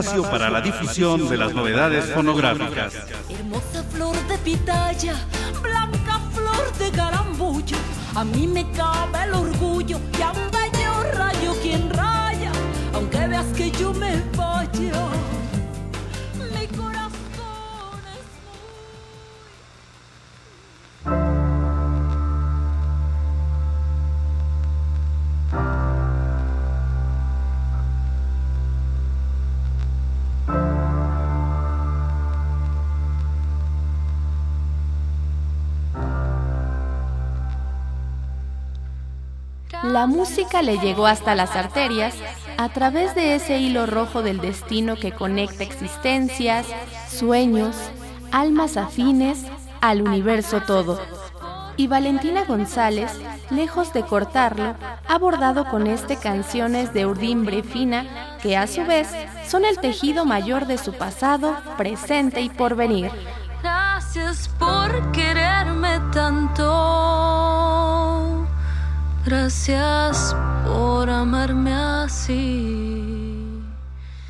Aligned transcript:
espacio 0.00 0.22
para 0.30 0.48
la 0.48 0.60
difusión 0.60 1.28
de 1.28 1.36
las 1.36 1.54
novedades 1.54 2.06
fonográficas. 2.12 2.94
Hermosa 3.28 3.82
flor 3.90 4.16
de 4.26 4.38
pitaya, 4.38 5.14
blanca 5.62 6.20
flor 6.32 6.72
de 6.78 6.90
garambullo. 6.90 7.76
A 8.14 8.24
mí 8.24 8.46
me 8.46 8.70
cabe 8.72 9.24
el 9.24 9.34
orgullo 9.34 9.98
y 10.18 10.22
a 10.22 10.30
un 10.30 10.50
bello 10.50 11.12
rayo 11.14 11.54
quien 11.60 11.90
raya, 11.90 12.52
aunque 12.94 13.26
veas 13.26 13.46
que 13.54 13.70
yo 13.70 13.92
me 13.92 14.22
vaya. 14.36 15.41
La 39.92 40.06
música 40.06 40.62
le 40.62 40.78
llegó 40.78 41.06
hasta 41.06 41.34
las 41.34 41.54
arterias 41.54 42.14
a 42.56 42.70
través 42.70 43.14
de 43.14 43.34
ese 43.34 43.58
hilo 43.58 43.84
rojo 43.84 44.22
del 44.22 44.40
destino 44.40 44.96
que 44.96 45.12
conecta 45.12 45.64
existencias, 45.64 46.66
sueños, 47.10 47.76
almas 48.30 48.78
afines 48.78 49.44
al 49.82 50.00
universo 50.00 50.62
todo. 50.62 50.98
Y 51.76 51.88
Valentina 51.88 52.44
González, 52.46 53.12
lejos 53.50 53.92
de 53.92 54.02
cortarlo, 54.02 54.76
ha 55.06 55.18
bordado 55.18 55.66
con 55.66 55.86
este 55.86 56.16
canciones 56.16 56.94
de 56.94 57.04
urdimbre 57.04 57.62
fina 57.62 58.38
que 58.40 58.56
a 58.56 58.66
su 58.66 58.86
vez 58.86 59.08
son 59.46 59.66
el 59.66 59.78
tejido 59.78 60.24
mayor 60.24 60.64
de 60.64 60.78
su 60.78 60.94
pasado, 60.94 61.54
presente 61.76 62.40
y 62.40 62.48
porvenir. 62.48 63.10
Gracias 63.62 64.48
por 64.58 65.12
quererme 65.12 66.00
tanto. 66.14 67.81
Gracias 69.24 70.34
por 70.66 71.08
amarme 71.08 71.72
así. 71.72 73.62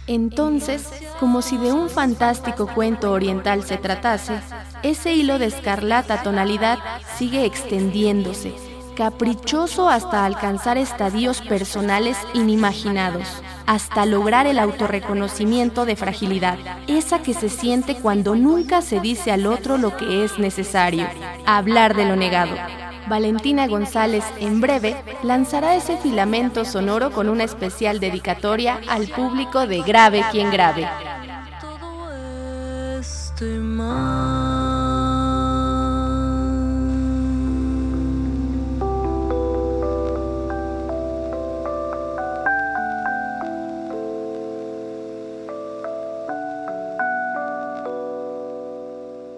Entonces, 0.07 0.87
como 1.19 1.41
si 1.41 1.57
de 1.57 1.73
un 1.73 1.89
fantástico 1.89 2.67
cuento 2.67 3.11
oriental 3.11 3.63
se 3.63 3.79
tratase, 3.79 4.41
ese 4.83 5.15
hilo 5.15 5.39
de 5.39 5.47
escarlata 5.47 6.23
tonalidad 6.23 6.79
sigue 7.17 7.47
extendiéndose, 7.47 8.53
caprichoso 8.95 9.89
hasta 9.89 10.27
alcanzar 10.27 10.77
estadios 10.77 11.41
personales 11.41 12.19
inimaginados, 12.35 13.43
hasta 13.65 14.05
lograr 14.05 14.47
el 14.47 14.59
autorreconocimiento 14.59 15.87
de 15.87 15.97
fragilidad, 15.97 16.59
esa 16.87 17.23
que 17.23 17.33
se 17.33 17.49
siente 17.49 17.95
cuando 17.97 18.35
nunca 18.35 18.83
se 18.83 19.01
dice 19.01 19.33
al 19.33 19.47
otro 19.47 19.79
lo 19.79 19.97
que 19.97 20.25
es 20.25 20.39
necesario, 20.39 21.07
hablar 21.47 21.97
de 21.97 22.05
lo 22.05 22.17
negado. 22.17 22.57
Valentina 23.13 23.67
González 23.67 24.25
en 24.41 24.63
breve 24.63 24.97
lanzará 25.23 25.77
ese 25.77 25.99
filamento 25.99 26.65
sonoro 26.65 27.11
con 27.11 27.29
una 27.29 27.45
especial 27.45 28.01
dedicatoria 28.01 28.81
al 28.89 29.07
público 29.07 29.67
de 29.67 29.83
Grave 29.83 30.25
quien 30.33 30.51
grave. 30.51 30.89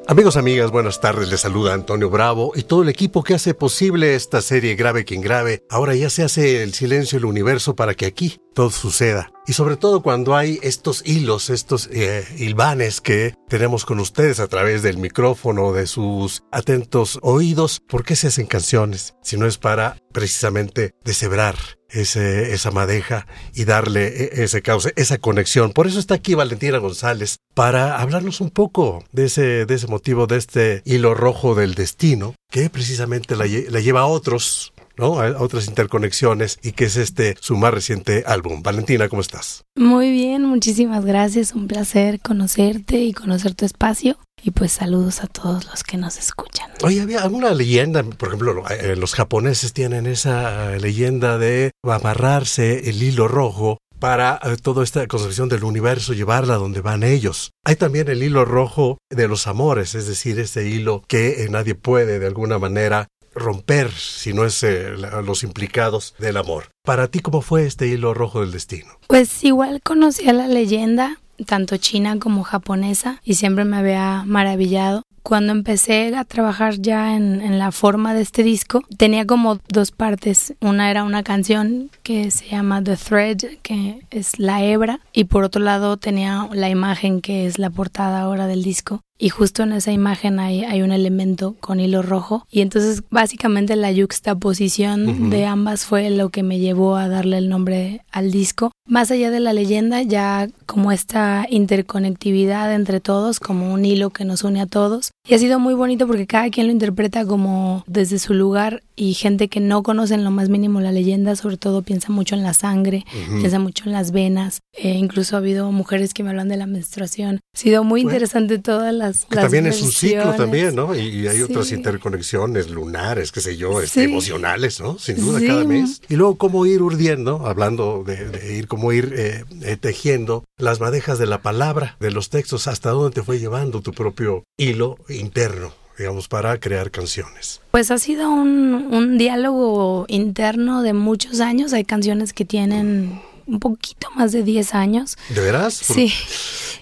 Amigos, 0.07 0.37
amigas, 0.37 0.71
buenas 0.71 1.01
tardes. 1.01 1.31
Les 1.31 1.41
saluda 1.41 1.73
Antonio 1.73 2.11
Bravo 2.11 2.53
y 2.55 2.65
todo 2.65 2.83
el 2.83 2.91
equipo 2.91 3.25
que 3.25 3.33
hace 3.33 3.55
posible 3.55 4.15
esta 4.15 4.43
serie 4.43 4.75
Grave 4.75 5.07
quien 5.07 5.23
grave. 5.23 5.65
Ahora 5.71 5.95
ya 5.95 6.11
se 6.11 6.23
hace 6.23 6.63
el 6.63 6.75
silencio 6.75 7.19
del 7.19 7.25
universo 7.25 7.75
para 7.75 7.95
que 7.95 8.05
aquí 8.05 8.39
todo 8.55 8.71
suceda. 8.71 9.31
Y 9.47 9.53
sobre 9.53 9.77
todo 9.77 10.01
cuando 10.01 10.35
hay 10.37 10.59
estos 10.63 11.03
hilos, 11.07 11.51
estos 11.51 11.91
eh, 11.93 12.25
hilvanes 12.39 13.03
que 13.03 13.35
tenemos 13.49 13.85
con 13.85 14.01
ustedes 14.01 14.41
a 14.41 14.49
través 14.49 14.83
del 14.83 14.97
micrófono, 14.97 15.73
de 15.75 15.87
sus 15.87 16.43
atentos 16.51 17.19
oídos. 17.21 17.81
¿Por 17.87 18.05
qué 18.05 18.17
se 18.17 18.29
hacen 18.29 18.47
canciones? 18.47 19.15
Si 19.23 19.37
no 19.37 19.47
es 19.47 19.59
para 19.59 19.99
precisamente 20.13 20.95
deshebrar 21.05 21.57
ese, 21.91 22.55
esa 22.55 22.71
madeja 22.71 23.27
y 23.53 23.65
darle 23.67 24.07
e, 24.09 24.45
ese 24.45 24.63
cauce, 24.63 24.95
esa 24.97 25.19
conexión. 25.19 25.73
Por 25.73 25.87
eso 25.87 25.99
está 25.99 26.15
aquí 26.15 26.33
Valentina 26.35 26.79
González 26.79 27.37
para 27.53 28.01
hablarnos 28.01 28.41
un 28.41 28.51
poco 28.51 29.05
de 29.13 29.27
ese, 29.27 29.67
de 29.67 29.75
ese 29.75 29.87
motivo, 29.89 30.27
de 30.27 30.39
este 30.39 30.83
hilo 30.87 31.15
rojo 31.15 31.55
del 31.55 31.75
destino 31.75 32.35
que 32.51 32.71
precisamente 32.71 33.37
la, 33.37 33.47
lle- 33.47 33.69
la 33.69 33.81
lleva 33.81 34.03
a 34.03 34.07
otros, 34.07 34.73
¿no? 34.97 35.21
A 35.21 35.41
otras 35.41 35.66
interconexiones 35.69 36.59
y 36.62 36.72
que 36.72 36.84
es 36.84 36.97
este 36.97 37.37
su 37.41 37.56
más 37.56 37.72
reciente 37.75 38.25
álbum. 38.27 38.62
Valentina, 38.62 39.09
¿cómo 39.09 39.22
estás? 39.22 39.65
Muy 39.77 40.10
bien, 40.10 40.43
muchísimas 40.44 41.05
gracias. 41.05 41.55
Un 41.55 41.66
placer 41.69 42.21
conocerte 42.21 42.99
y 43.03 43.12
conocer 43.12 43.55
tu 43.55 43.65
espacio. 43.65 44.19
Y 44.43 44.50
pues 44.50 44.72
saludos 44.72 45.22
a 45.22 45.27
todos 45.27 45.65
los 45.66 45.82
que 45.84 45.97
nos 45.97 46.19
escuchan. 46.19 46.69
Oye, 46.82 47.00
había 47.00 47.22
alguna 47.22 47.55
leyenda, 47.55 48.03
por 48.03 48.28
ejemplo, 48.28 48.53
lo- 48.53 48.69
eh, 48.69 48.94
los 48.94 49.15
japoneses 49.15 49.72
tienen 49.72 50.06
esa 50.06 50.75
eh, 50.75 50.81
leyenda 50.81 51.38
de 51.38 51.71
amarrarse 51.82 52.91
el 52.91 53.03
hilo 53.03 53.26
rojo 53.28 53.78
para 53.99 54.38
eh, 54.44 54.56
toda 54.61 54.84
esta 54.84 55.06
concepción 55.06 55.49
del 55.49 55.65
universo, 55.65 56.12
llevarla 56.12 56.56
donde 56.56 56.82
van 56.82 57.03
ellos. 57.05 57.53
Hay 57.65 57.76
también 57.76 58.09
el 58.09 58.22
hilo 58.22 58.44
rojo 58.44 58.99
de 59.09 59.28
los 59.28 59.47
amores, 59.47 59.94
es 59.94 60.06
decir, 60.06 60.38
ese 60.38 60.69
hilo 60.69 61.03
que 61.09 61.47
nadie 61.50 61.75
puede 61.75 62.19
de 62.19 62.26
alguna 62.26 62.59
manera 62.59 63.09
romper 63.34 63.91
si 63.93 64.33
no 64.33 64.45
es 64.45 64.62
eh, 64.62 64.91
los 65.25 65.43
implicados 65.43 66.15
del 66.19 66.37
amor. 66.37 66.69
Para 66.84 67.09
ti, 67.09 67.21
¿cómo 67.21 67.41
fue 67.41 67.67
este 67.67 67.87
hilo 67.87 68.15
rojo 68.15 68.41
del 68.41 68.53
destino? 68.53 68.99
Pues 69.06 69.45
igual 69.45 69.81
conocía 69.83 70.33
la 70.33 70.49
leyenda, 70.49 71.21
tanto 71.47 71.77
china 71.77 72.19
como 72.19 72.44
japonesa, 72.44 73.21
y 73.25 73.34
siempre 73.34 73.65
me 73.65 73.77
había 73.77 74.23
maravillado. 74.27 75.03
Cuando 75.25 75.53
empecé 75.53 76.15
a 76.15 76.25
trabajar 76.25 76.79
ya 76.83 77.17
en, 77.17 77.41
en 77.41 77.59
la 77.59 77.73
forma 77.73 78.12
de 78.12 78.21
este 78.21 78.43
disco, 78.43 78.82
tenía 78.99 79.25
como 79.26 79.59
dos 79.73 79.91
partes. 79.91 80.53
Una 80.61 80.91
era 80.91 81.03
una 81.03 81.23
canción 81.23 81.91
que 82.03 82.31
se 82.31 82.47
llama 82.50 82.85
The 82.85 82.97
Thread, 82.99 83.38
que 83.62 84.00
es 84.11 84.38
la 84.38 84.62
hebra, 84.62 85.00
y 85.15 85.25
por 85.25 85.43
otro 85.43 85.62
lado 85.62 85.97
tenía 85.97 86.47
la 86.53 86.69
imagen 86.69 87.23
que 87.23 87.47
es 87.47 87.59
la 87.59 87.71
portada 87.71 88.21
ahora 88.21 88.47
del 88.47 88.62
disco. 88.62 89.00
Y 89.17 89.29
justo 89.29 89.62
en 89.62 89.73
esa 89.73 89.93
imagen 89.93 90.41
hay, 90.41 90.65
hay 90.65 90.82
un 90.82 90.91
elemento 90.91 91.55
con 91.61 91.79
hilo 91.81 92.03
rojo. 92.03 92.44
Y 92.50 92.61
entonces 92.61 93.03
básicamente 93.11 93.76
la 93.76 93.93
yuxtaposición 93.93 95.09
Ujú. 95.09 95.31
de 95.31 95.47
ambas 95.47 95.85
fue 95.87 96.11
lo 96.11 96.31
que 96.31 96.43
me 96.43 96.59
llevó 96.59 96.97
a 96.97 97.09
darle 97.09 97.38
el 97.38 97.49
nombre 97.49 98.03
al 98.11 98.32
disco. 98.32 98.73
Más 98.87 99.11
allá 99.12 99.31
de 99.31 99.41
la 99.41 99.53
leyenda, 99.53 100.03
ya 100.03 100.49
como 100.67 100.91
esta 100.91 101.47
interconectividad 101.49 102.75
entre 102.75 103.00
todos, 103.00 103.38
como 103.41 103.73
un 103.73 103.85
hilo 103.85 104.11
que 104.11 104.25
nos 104.25 104.43
une 104.43 104.61
a 104.61 104.67
todos. 104.67 105.12
Y 105.26 105.32
ha 105.32 105.38
sido 105.38 105.59
muy 105.59 105.73
bonito 105.73 106.06
porque 106.06 106.26
cada 106.26 106.50
quien 106.50 106.67
lo 106.67 106.73
interpreta 106.73 107.25
como 107.25 107.82
desde 107.87 108.19
su 108.19 108.35
lugar 108.35 108.82
y 108.94 109.15
gente 109.15 109.49
que 109.49 109.59
no 109.59 109.82
conoce 109.82 110.12
en 110.12 110.23
lo 110.23 110.31
más 110.31 110.50
mínimo 110.50 110.82
la 110.82 110.93
leyenda, 110.93 111.35
sobre 111.35 111.56
todo 111.56 111.81
piensa 111.81 112.12
mucho 112.12 112.35
en 112.35 112.43
la 112.43 112.53
sangre, 112.53 113.06
piensa 113.41 113.59
mucho 113.59 113.85
en 113.87 113.93
las 113.93 114.12
venas. 114.12 114.61
Eh, 114.76 114.91
incluso 114.99 115.35
ha 115.35 115.38
habido 115.38 115.73
mujeres 115.73 116.12
que 116.12 116.23
me 116.23 116.29
hablan 116.29 116.49
de 116.49 116.59
la 116.59 116.67
menstruación. 116.67 117.41
Ha 117.55 117.59
sido 117.59 117.85
muy 117.85 118.03
Bueno. 118.03 118.12
interesante 118.17 118.59
todas 118.59 118.93
las... 118.93 119.25
Que 119.25 119.37
las 119.37 119.44
también 119.47 119.67
es 119.67 119.81
un 119.81 119.91
ciclo 119.93 120.35
también, 120.35 120.75
¿no? 120.76 120.94
Y, 120.94 121.00
y 121.00 121.26
hay 121.26 121.41
otras 121.41 121.73
interconexiones 121.73 122.69
lunares, 122.69 123.32
qué 123.32 123.41
sé 123.41 123.56
yo, 123.56 123.81
este, 123.81 124.00
Sí. 124.05 124.11
emocionales, 124.11 124.79
¿no? 124.81 124.99
Sin 124.99 125.17
duda, 125.17 125.41
Sí. 125.41 125.47
cada 125.47 125.65
mes. 125.65 126.03
Y 126.11 126.17
luego 126.17 126.37
cómo 126.37 126.67
ir 126.67 126.82
urdiendo, 126.82 127.47
hablando 127.47 128.05
de, 128.06 128.29
de 128.29 128.56
ir, 128.59 128.69
cómo 128.69 128.93
ir 128.93 129.15
eh, 129.17 129.44
eh, 129.62 129.76
tejiendo 129.79 130.44
las 130.59 130.81
madejas 130.81 131.19
de 131.19 131.26
la 131.26 131.41
palabra, 131.41 131.97
de 131.99 132.11
los 132.11 132.29
textos, 132.29 132.69
hasta 132.69 132.91
dónde 132.91 133.15
te 133.15 133.23
fue 133.23 133.38
llevando 133.38 133.81
tu 133.81 133.93
propio 133.93 134.44
hilo 134.59 134.99
interno, 135.19 135.72
digamos, 135.99 136.28
para 136.28 136.58
crear 136.58 136.90
canciones. 136.90 137.61
Pues 137.70 137.90
ha 137.90 137.99
sido 137.99 138.31
un, 138.31 138.88
un 138.90 139.19
diálogo 139.19 140.06
interno 140.08 140.82
de 140.82 140.93
muchos 140.93 141.40
años. 141.40 141.72
Hay 141.72 141.84
canciones 141.84 142.32
que 142.32 142.44
tienen 142.44 143.20
un 143.46 143.61
poquito 143.61 144.08
más 144.17 144.32
de 144.32 144.43
10 144.43 144.75
años. 144.75 145.17
¿De 145.29 145.41
veras? 145.41 145.75
Sí. 145.75 146.12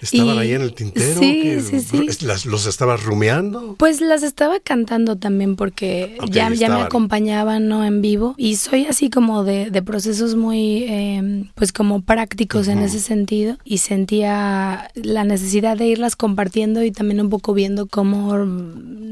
¿Estaban 0.01 0.37
ahí 0.37 0.51
en 0.51 0.61
el 0.61 0.73
tintero? 0.73 1.19
Sí, 1.19 1.61
sí, 1.61 1.79
sí. 1.79 2.25
¿Los 2.45 2.65
estabas 2.65 3.03
rumeando? 3.03 3.75
Pues 3.77 4.01
las 4.01 4.23
estaba 4.23 4.59
cantando 4.59 5.15
también 5.15 5.55
porque 5.55 6.17
ya, 6.29 6.49
ya 6.53 6.69
me 6.69 6.81
acompañaban 6.81 7.67
¿no? 7.67 7.85
en 7.85 8.01
vivo 8.01 8.35
y 8.37 8.57
soy 8.57 8.85
así 8.85 9.09
como 9.09 9.43
de, 9.43 9.69
de 9.69 9.81
procesos 9.81 10.35
muy, 10.35 10.83
em, 10.83 11.49
pues 11.55 11.71
como 11.71 12.01
prácticos 12.01 12.67
en 12.67 12.79
ese 12.79 12.99
sentido 12.99 13.57
y 13.63 13.77
sentía 13.77 14.89
la 14.95 15.23
necesidad 15.23 15.77
de 15.77 15.87
irlas 15.87 16.15
compartiendo 16.15 16.83
y 16.83 16.91
también 16.91 17.21
un 17.21 17.29
poco 17.29 17.53
viendo 17.53 17.87
cómo 17.87 18.33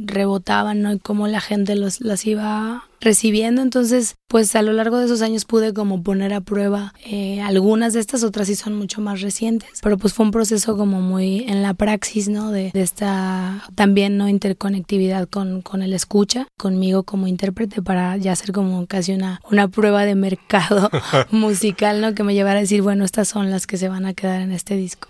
rebotaban 0.05 0.81
¿no? 0.81 0.93
y 0.93 0.99
cómo 0.99 1.27
la 1.27 1.41
gente 1.41 1.75
los, 1.75 2.01
las 2.01 2.25
iba 2.25 2.85
recibiendo. 3.01 3.61
Entonces, 3.61 4.15
pues 4.27 4.55
a 4.55 4.61
lo 4.61 4.71
largo 4.71 4.97
de 4.97 5.05
esos 5.05 5.21
años 5.21 5.43
pude 5.43 5.73
como 5.73 6.03
poner 6.03 6.33
a 6.33 6.39
prueba 6.39 6.93
eh, 7.05 7.41
algunas 7.41 7.93
de 7.93 7.99
estas, 7.99 8.23
otras 8.23 8.47
sí 8.47 8.55
son 8.55 8.75
mucho 8.75 9.01
más 9.01 9.21
recientes, 9.21 9.79
pero 9.81 9.97
pues 9.97 10.13
fue 10.13 10.25
un 10.25 10.31
proceso 10.31 10.77
como 10.77 11.01
muy 11.01 11.43
en 11.49 11.61
la 11.61 11.73
praxis, 11.73 12.29
¿no? 12.29 12.51
De, 12.51 12.71
esta 12.73 13.63
también, 13.75 14.17
¿no? 14.17 14.29
Interconectividad 14.29 15.27
con, 15.27 15.61
con 15.61 15.81
el 15.81 15.93
escucha, 15.93 16.47
conmigo 16.57 17.03
como 17.03 17.27
intérprete 17.27 17.81
para 17.81 18.15
ya 18.17 18.31
hacer 18.31 18.53
como 18.53 18.85
casi 18.87 19.11
una, 19.11 19.41
una 19.51 19.67
prueba 19.67 20.05
de 20.05 20.15
mercado 20.15 20.89
musical, 21.31 21.99
¿no? 21.99 22.13
Que 22.13 22.23
me 22.23 22.33
llevara 22.33 22.59
a 22.59 22.61
decir, 22.61 22.81
bueno, 22.81 23.03
estas 23.03 23.27
son 23.27 23.51
las 23.51 23.67
que 23.67 23.77
se 23.77 23.89
van 23.89 24.05
a 24.05 24.13
quedar 24.13 24.41
en 24.41 24.51
este 24.51 24.77
disco. 24.77 25.09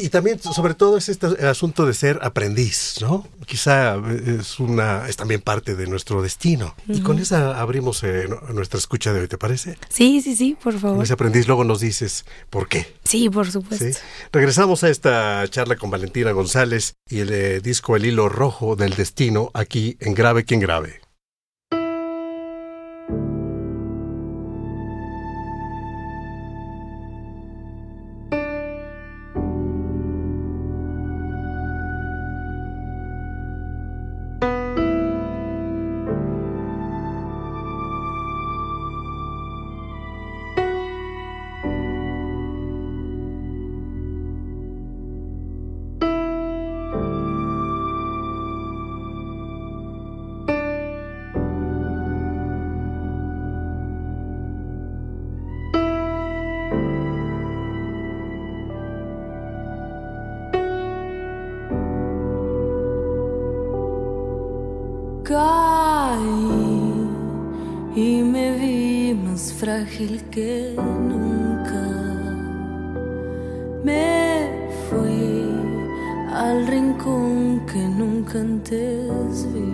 y, 0.00 0.08
también, 0.08 0.40
sobre 0.40 0.74
todo, 0.74 0.96
es 0.96 1.08
este 1.08 1.26
asunto 1.46 1.84
de 1.84 1.92
ser 1.92 2.20
aprendiz, 2.22 2.96
¿no? 3.00 3.26
Quizá 3.46 3.96
es 4.40 4.58
una, 4.58 5.08
es 5.08 5.16
también 5.16 5.40
parte 5.40 5.74
de 5.76 5.86
nuestro 5.86 6.22
destino. 6.22 6.74
Y 6.88 7.00
con 7.00 7.15
esa 7.18 7.60
abrimos 7.60 8.02
eh, 8.02 8.28
nuestra 8.52 8.78
escucha 8.78 9.12
de 9.12 9.20
hoy, 9.20 9.28
¿te 9.28 9.38
parece? 9.38 9.78
Sí, 9.88 10.20
sí, 10.20 10.36
sí, 10.36 10.56
por 10.62 10.78
favor. 10.78 10.96
Con 10.96 11.04
ese 11.04 11.12
aprendiz 11.12 11.46
luego 11.46 11.64
nos 11.64 11.80
dices 11.80 12.24
por 12.50 12.68
qué. 12.68 12.86
Sí, 13.04 13.28
por 13.30 13.50
supuesto. 13.50 13.98
Regresamos 14.32 14.84
a 14.84 14.88
esta 14.88 15.46
charla 15.48 15.76
con 15.76 15.90
Valentina 15.90 16.32
González 16.32 16.94
y 17.08 17.20
el 17.20 17.32
eh, 17.32 17.60
disco 17.60 17.96
El 17.96 18.06
Hilo 18.06 18.28
Rojo 18.28 18.76
del 18.76 18.94
Destino 18.94 19.50
aquí 19.54 19.96
en 20.00 20.14
Grave 20.14 20.44
Quien 20.44 20.60
Grave. 20.60 21.05
Que 69.96 70.74
nunca. 70.76 71.82
Me 73.82 74.68
fui 74.88 75.50
al 76.34 76.66
rincón 76.66 77.62
que 77.66 77.78
nunca 77.78 78.40
antes 78.40 79.46
vi. 79.54 79.72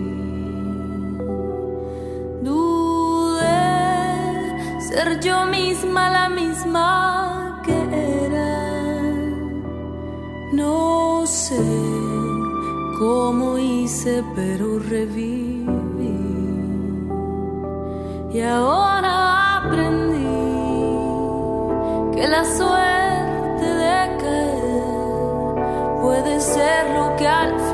Dudé 2.40 3.50
ser 4.88 5.18
yo 5.20 5.44
misma 5.46 6.10
la 6.10 6.28
misma 6.28 7.60
que 7.64 7.78
era. 8.26 8.54
No 10.52 11.26
sé 11.26 11.64
cómo 13.00 13.58
hice, 13.58 14.22
pero 14.36 14.78
reviví. 14.78 15.66
Y 18.32 18.40
ahora 18.40 18.91
la 22.42 22.56
suerte 22.56 23.64
de 23.64 24.16
caer. 24.20 26.00
Puede 26.02 26.40
ser 26.40 26.90
lo 26.90 27.16
que 27.16 27.26
al 27.26 27.50
final 27.50 27.71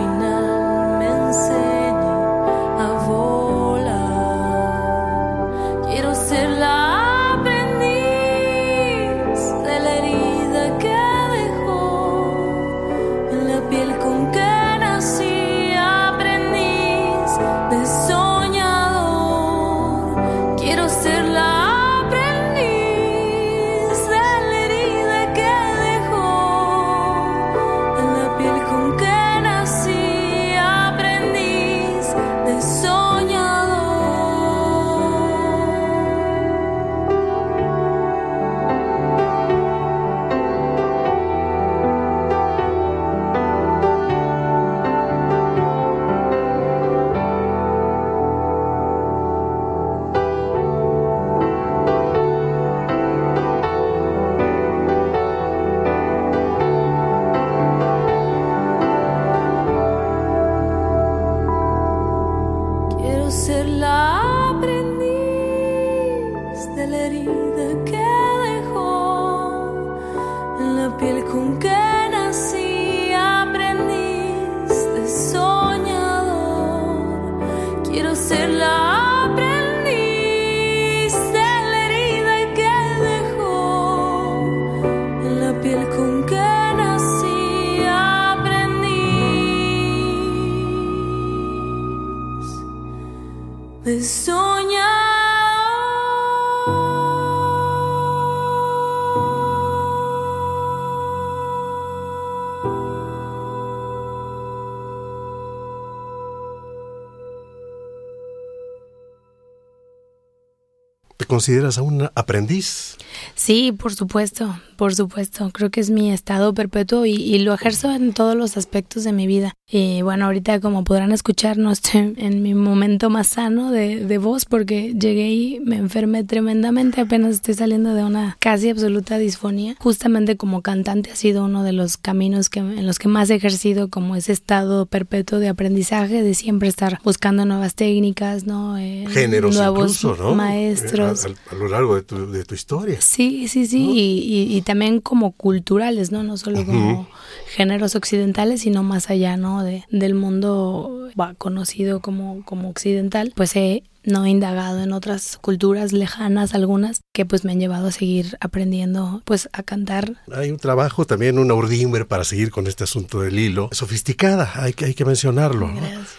consideras 111.29 111.79
a 111.79 111.83
un 111.83 112.11
aprendiz? 112.17 112.97
Sí, 113.39 113.71
por 113.71 113.95
supuesto, 113.95 114.59
por 114.77 114.97
supuesto. 114.97 115.51
Creo 115.53 115.71
que 115.71 115.79
es 115.79 115.91
mi 115.91 116.11
estado 116.11 116.53
perpetuo 116.55 117.07
y, 117.07 117.39
lo 117.39 117.55
ejerzo 117.55 117.93
en 117.93 118.13
todos 118.13 118.35
los 118.35 118.57
aspectos 118.57 119.05
de 119.05 119.13
mi 119.13 119.29
vida. 119.29 119.55
Y 119.71 120.03
bueno, 120.03 120.25
ahorita 120.25 120.59
como 120.61 120.83
podrán 120.83 121.13
escuchar, 121.13 121.57
no 121.57 121.71
estoy 121.71 122.15
en 122.19 122.43
mi 122.43 122.55
momento 122.55 123.11
más 123.11 123.29
sano 123.29 123.71
de, 123.71 124.19
voz 124.19 124.45
porque 124.45 124.95
llegué 124.95 125.31
y 125.31 125.61
me 125.61 125.77
enfermé 125.77 126.25
tremendamente. 126.25 127.01
Apenas 127.01 127.37
estoy 127.37 127.55
saliendo 127.55 127.95
de 127.95 128.03
una 128.03 128.37
casi 128.41 128.71
absoluta 128.71 129.19
disfonía. 129.19 129.77
Justamente 129.79 130.37
como 130.37 130.61
cantante 130.61 131.13
ha 131.13 131.17
sido 131.17 131.45
uno 131.45 131.63
de 131.63 131.73
los 131.73 131.97
caminos 131.97 132.51
que, 132.51 132.59
en 132.59 132.87
los 132.89 132.99
que 132.99 133.07
más 133.07 133.31
he 133.31 133.37
ejercido 133.37 133.89
como 133.89 134.17
ese 134.17 134.33
estado 134.33 134.87
perpetuo 134.87 135.39
de 135.39 135.49
aprendizaje, 135.49 136.25
de 136.25 136.35
siempre 136.35 136.69
estar 136.69 137.01
buscando 137.05 137.45
nuevas 137.45 137.77
técnicas, 137.77 138.47
¿no? 138.47 138.77
Eh, 138.79 139.07
Géneros 139.11 139.55
nuevos 139.55 140.03
incluso, 140.03 140.21
¿no? 140.21 140.35
maestros. 140.35 141.25
Eh, 141.25 141.35
a, 141.53 141.55
lo 141.55 141.69
largo 141.69 141.95
de 141.95 142.03
tu, 142.03 142.33
de 142.33 142.45
tu 142.45 142.57
historia. 142.57 143.01
Sí, 143.01 143.28
Sí, 143.29 143.49
sí, 143.49 143.67
sí, 143.67 143.91
y, 143.95 144.57
y, 144.57 144.63
también 144.63 145.01
como 145.01 145.33
culturales, 145.33 146.11
¿no? 146.13 146.23
No 146.23 146.37
solo 146.37 146.65
como 146.65 147.09
géneros 147.47 147.95
occidentales, 147.95 148.63
sino 148.63 148.83
más 148.83 149.11
allá, 149.11 149.37
¿no? 149.37 149.63
De, 149.63 149.85
del 149.91 150.15
mundo 150.15 151.09
conocido 151.37 152.01
como, 152.01 152.45
como 152.45 152.69
occidental, 152.71 153.33
pues 153.35 153.55
he 153.57 153.83
no 154.05 154.25
he 154.25 154.31
indagado 154.31 154.83
en 154.83 154.93
otras 154.93 155.39
culturas 155.41 155.93
lejanas 155.93 156.55
algunas 156.55 157.01
que 157.13 157.27
pues 157.27 157.45
me 157.45 157.53
han 157.53 157.61
llevado 157.61 157.89
a 157.89 157.93
seguir 157.93 158.37
aprendiendo 158.41 159.23
pues 159.25 159.49
a 159.53 159.63
cantar. 159.63 160.23
Hay 160.33 160.51
un 160.51 160.59
trabajo 160.59 161.05
también, 161.05 161.39
una 161.39 161.55
urdimbre 161.55 162.05
para 162.05 162.25
seguir 162.25 162.51
con 162.51 162.67
este 162.67 162.85
asunto 162.85 163.21
del 163.21 163.39
hilo, 163.39 163.69
sofisticada, 163.73 164.53
hay 164.55 164.73
que, 164.73 164.87
hay 164.87 164.95
que 164.95 165.05
mencionarlo. 165.05 165.71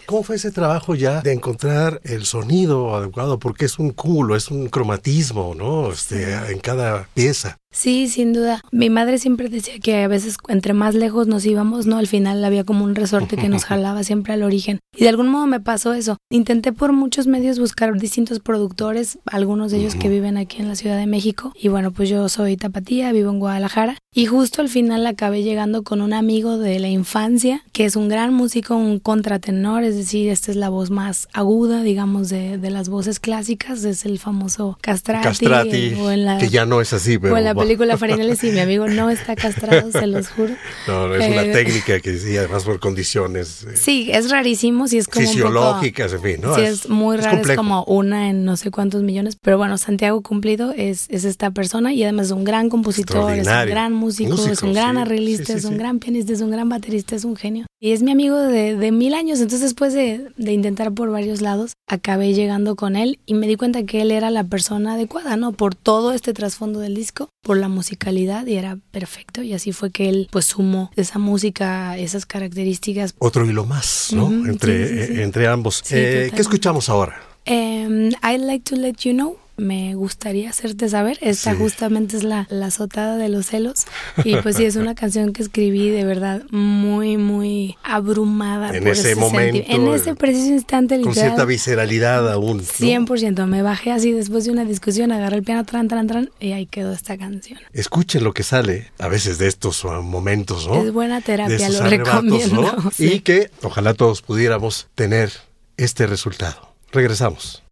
¿Cómo 0.06 0.24
fue 0.24 0.36
ese 0.38 0.52
trabajo 0.52 0.96
ya 0.96 1.22
de 1.22 1.34
encontrar 1.34 2.02
el 2.04 2.26
sonido 2.26 2.96
adecuado? 2.96 3.40
Porque 3.40 3.66
es 3.66 3.80
un 3.80 3.92
cúmulo, 3.92 4.36
es 4.36 4.50
un 4.50 4.68
cromatismo, 4.70 5.54
¿no? 5.56 5.92
Este, 5.92 6.34
en 6.52 6.60
cada 6.60 7.08
pieza. 7.14 7.60
Sí, 7.72 8.08
sin 8.08 8.34
duda. 8.34 8.62
Mi 8.72 8.90
madre 8.90 9.20
siempre 9.20 9.48
decía 9.48 9.76
que 9.80 10.04
a 10.04 10.08
veces 10.08 10.38
entre 10.48 10.74
más 10.74 10.96
lejos 10.96 11.28
nos 11.28 11.46
íbamos, 11.46 11.86
¿no? 11.86 11.98
Al 11.98 12.08
final 12.08 12.44
había 12.44 12.64
como 12.64 12.84
un 12.84 12.96
resorte 12.96 13.38
que 13.38 13.48
nos 13.48 13.64
jalaba 13.66 14.04
siempre 14.04 14.34
al 14.34 14.42
origen. 14.42 14.80
Y 14.98 15.04
de 15.04 15.10
algún 15.10 15.28
modo 15.28 15.46
me 15.46 15.60
pasó 15.60 15.94
eso. 15.94 16.18
Intenté 16.32 16.74
por 16.74 16.94
muchos 16.94 17.28
medios 17.28 17.60
buscar 17.60 17.94
distintos 17.98 18.40
productores, 18.40 19.20
algunos 19.26 19.72
de 19.72 19.78
ellos 19.78 19.96
que 19.96 20.10
viven 20.10 20.38
aquí 20.38 20.62
en 20.62 20.68
la 20.68 20.76
Ciudad 20.76 20.98
de 20.98 21.06
México. 21.06 21.54
Y 21.56 21.68
bueno, 21.68 21.92
pues 21.92 22.10
yo 22.10 22.28
soy 22.28 22.58
tapatía, 22.58 23.12
vivo 23.12 23.30
en 23.30 23.40
Guadalajara. 23.40 23.98
Y 24.14 24.26
justo 24.26 24.62
al 24.62 24.70
final 24.70 25.06
acabé 25.06 25.44
llegando 25.44 25.84
con 25.84 26.02
un 26.02 26.14
amigo 26.14 26.58
de 26.58 26.80
la 26.80 26.88
infancia, 26.88 27.64
que 27.72 27.86
es 27.86 27.96
un 27.96 28.10
gran 28.10 28.34
músico, 28.34 28.76
un 28.76 28.98
contratenor, 28.98 29.84
es 29.84 29.96
decir, 29.96 30.30
esta 30.30 30.50
es 30.50 30.58
la 30.58 30.70
voz 30.70 30.90
más 30.90 31.28
aguda, 31.34 31.84
digamos, 31.84 32.30
de, 32.30 32.58
de 32.58 32.72
las 32.72 32.90
voces 32.90 33.20
clásicas, 33.20 33.84
es 33.84 34.06
el 34.06 34.18
famoso 34.18 34.80
Castrati. 34.82 35.24
Castrati, 35.24 35.94
que 36.40 36.50
ya 36.50 36.66
no 36.66 36.82
es 36.82 36.94
así, 36.94 37.20
pero 37.20 37.36
película 37.60 37.98
Farinales 37.98 38.44
y 38.44 38.52
mi 38.52 38.60
amigo 38.60 38.88
no 38.88 39.10
está 39.10 39.36
castrado, 39.36 39.92
se 39.92 40.08
los 40.08 40.30
juro. 40.30 40.56
No, 40.88 41.14
es 41.14 41.32
una 41.32 41.44
eh, 41.44 41.52
técnica 41.52 42.00
que 42.00 42.18
sí, 42.18 42.36
además 42.38 42.64
por 42.64 42.80
condiciones. 42.80 43.64
Eh, 43.64 43.76
sí, 43.76 44.10
es 44.12 44.30
rarísimo, 44.32 44.88
sí 44.88 44.98
es 44.98 45.08
como 45.08 45.28
fisiológicas, 45.28 46.14
en 46.14 46.22
fin, 46.22 46.38
¿no? 46.42 46.56
Sí, 46.56 46.62
es, 46.62 46.90
muy 46.90 47.18
raro, 47.18 47.42
es, 47.42 47.56
como 47.56 47.84
una 47.84 48.30
en 48.30 48.46
no 48.46 48.58
sé 48.58 48.72
cuántos 48.72 49.04
millones, 49.04 49.38
pero 49.42 49.58
bueno, 49.58 49.78
Santiago 49.78 50.22
Cumplido 50.22 50.74
es, 50.76 51.06
es 51.10 51.26
esta 51.26 51.52
persona 51.52 51.94
y 51.94 52.04
además 52.04 52.28
es 52.28 52.32
un 52.32 52.44
gran 52.44 52.70
compositor, 52.70 53.32
es 53.34 53.48
un 53.48 53.66
gran 53.66 53.94
músico, 53.94 54.34
es 54.34 54.64
un 54.64 54.74
gran 54.74 54.98
arreglista, 54.98 55.54
es 55.54 55.66
un 55.66 55.78
gran 55.78 56.00
pianista, 56.00 56.34
es 56.34 56.42
un 56.42 56.52
gran 56.52 56.70
baterista, 56.70 57.16
es 57.16 57.26
un 57.26 57.36
genio. 57.36 57.66
Y 57.80 57.92
es 57.92 58.02
mi 58.02 58.12
amigo 58.12 58.38
de, 58.38 58.76
de 58.76 58.92
mil 58.92 59.14
años, 59.14 59.40
entonces 59.40 59.62
después 59.62 59.94
de, 59.94 60.32
de 60.38 60.52
intentar 60.52 60.92
por 60.94 61.12
varios 61.12 61.42
lados, 61.42 61.74
acabé 61.88 62.34
llegando 62.34 62.76
con 62.76 62.96
él 62.96 63.20
y 63.26 63.34
me 63.34 63.48
di 63.48 63.56
cuenta 63.56 63.84
que 63.84 64.02
él 64.02 64.12
era 64.12 64.32
la 64.32 64.44
persona 64.44 64.94
adecuada, 64.94 65.38
¿no? 65.38 65.52
Por 65.52 65.76
todo 65.76 66.14
este 66.14 66.34
trasfondo 66.34 66.80
del 66.80 66.96
disco, 66.96 67.30
por 67.50 67.58
la 67.58 67.68
musicalidad 67.68 68.46
y 68.46 68.58
era 68.58 68.78
perfecto 68.92 69.42
y 69.42 69.54
así 69.54 69.72
fue 69.72 69.90
que 69.90 70.08
él 70.08 70.28
pues 70.30 70.46
sumó 70.46 70.92
esa 70.96 71.18
música, 71.18 71.98
esas 71.98 72.28
características. 72.28 73.16
Otro 73.18 73.44
hilo 73.44 73.66
más, 73.66 74.10
¿no? 74.14 74.28
entre, 74.48 75.24
entre 75.24 75.48
ambos. 75.48 75.84
Eh, 75.90 76.30
¿Qué 76.32 76.42
escuchamos 76.42 76.90
ahora? 76.90 77.20
Um, 77.48 78.10
I'd 78.22 78.42
like 78.42 78.70
to 78.70 78.76
let 78.76 78.98
you 79.02 79.14
know 79.14 79.40
me 79.60 79.96
gustaría 79.96 80.50
hacerte 80.50 80.90
saber. 80.90 81.18
Esta 81.22 81.56
justamente 81.56 82.18
es 82.18 82.24
la, 82.24 82.48
la 82.50 82.68
azotada 82.68 83.18
de 83.18 83.30
los 83.30 83.48
celos. 83.48 83.86
Y 84.24 84.36
pues 84.38 84.58
sí, 84.58 84.66
es 84.66 84.76
una 84.76 84.96
canción 85.00 85.34
que 85.34 85.42
escribí 85.42 85.90
de 85.90 86.04
verdad 86.04 86.44
muy, 86.52 87.18
muy 87.18 87.78
abrumada. 87.84 88.76
En 88.76 88.88
ese, 88.88 89.16
momento. 89.16 89.64
En 89.68 89.88
ese 89.88 90.16
preciso 90.16 90.54
instante, 90.54 90.98
literal. 90.98 91.14
Con 91.14 91.24
cierta 91.24 91.46
visceralidad 91.46 92.32
aún. 92.32 92.58
¿no? 92.58 92.64
100%. 92.64 93.46
Me 93.46 93.62
bajé 93.62 93.92
así 93.92 94.12
después 94.12 94.46
de 94.46 94.52
una 94.52 94.66
discusión, 94.66 95.12
agarré 95.12 95.38
el 95.38 95.44
piano, 95.44 95.64
tran, 95.66 95.88
tran, 95.88 96.08
tran, 96.08 96.30
y 96.40 96.52
ahí 96.52 96.66
quedó 96.66 96.94
esta 96.94 97.18
canción. 97.18 97.60
Escuchen 97.74 98.24
lo 98.24 98.34
que 98.34 98.44
sale 98.44 98.92
a 99.00 99.08
veces 99.08 99.38
de 99.38 99.48
estos 99.48 99.84
uh, 99.84 100.02
momentos, 100.02 100.68
¿no? 100.68 100.84
Es 100.84 100.92
buena 100.92 101.22
terapia, 101.22 101.70
lo 101.70 101.82
recomiendo. 101.84 102.76
Y 102.98 103.22
que 103.22 103.50
ojalá 103.64 103.94
todos 103.94 104.22
pudiéramos 104.22 104.88
tener 104.96 105.32
este 105.78 106.08
resultado. 106.08 106.74
Regresamos. 106.92 107.64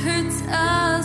hurts 0.00 0.40
us. 0.48 0.99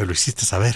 Se 0.00 0.06
lo 0.06 0.12
hiciste 0.12 0.46
saber, 0.46 0.74